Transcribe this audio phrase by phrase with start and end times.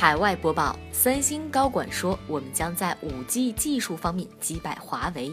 [0.00, 5.30] 海外播报：三星高管说，我们将在 5G 技术方面击败华为。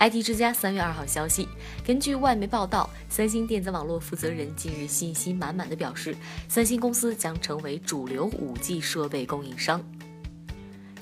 [0.00, 1.46] IT 之家三月二号消息，
[1.84, 6.16] 根据外媒报道，三星电子网络负责人近日信心满满的表示，
[6.48, 9.80] 三星公司将成为主流 5G 设备供应商。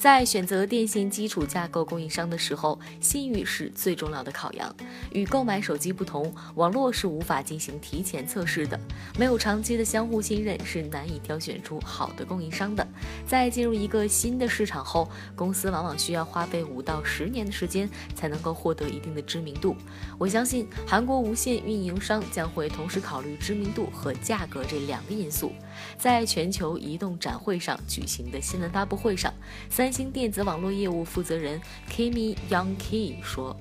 [0.05, 4.71] 在选择电信基础架构供应商的时候，信誉是最重要的考量。
[5.13, 7.81] 与购买手机不同，网络是无法进行。
[7.81, 8.79] 提前测试的，
[9.19, 12.87] 没有长期的相互信任，是难以挑选出好的供应商的。
[13.27, 19.75] 在进入一个新的市场后，公司往往需要花费五到十年的时间才能够获得一定的知名度。
[20.19, 25.51] 我相信韩国无线运营商将会同时考虑知名度和价格这两个因素。
[25.97, 29.33] 在全球移动展会上举行的新闻发布会上，
[29.71, 33.57] 三新电子网络业务负责人 Kimi Youngki 说，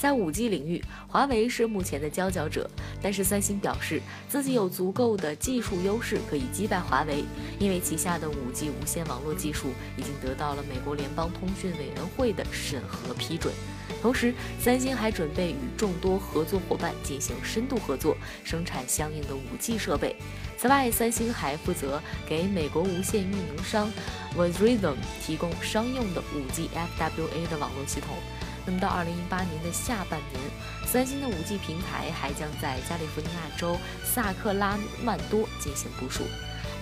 [0.00, 2.66] 在 5G 领域，华为是目前的佼佼者，
[3.02, 7.22] 但是三星表示自己有足够的技术优势可以击败华为，
[7.58, 9.66] 因为旗下的 5G 无线网络技术
[9.98, 13.52] 已经得到了美国联邦通讯委员会的审核批准。
[14.00, 20.16] 同时，三星还准备与众多合作伙伴进行深度合作，生产相应的 5G 设备。
[20.56, 23.92] 此外，三星还负责给美国无线运营商
[24.34, 28.16] Verizon 提供商用的 5G FWA 的网络系统。
[28.66, 30.40] 那么，到2018年的下半年，
[30.86, 36.24] 三星的 5G 平台还将在加利福尼亚州萨克拉曼多进行部署。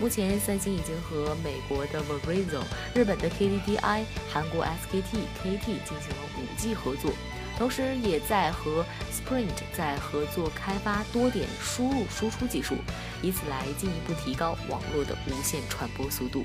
[0.00, 2.62] 目前，三星已经和美国的 Verizon、
[2.94, 7.10] 日本的 KDDI、韩国 SKT、KT 进行了 5G 合作，
[7.56, 12.76] 同时也在和 Sprint 在合作开发多点输入输出技术，
[13.22, 16.44] 以此来进一步提高网络的无线传播速度。